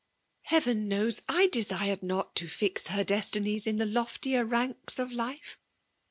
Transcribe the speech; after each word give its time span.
"Heaven 0.45 0.87
knows, 0.87 1.21
I 1.29 1.45
desired 1.45 2.01
not 2.01 2.33
to 2.37 2.47
fix 2.47 2.87
her 2.87 3.03
destinies 3.03 3.67
in 3.67 3.77
the 3.77 3.85
loftier 3.85 4.43
ranks 4.43 4.97
of 4.97 5.11
life 5.11 5.59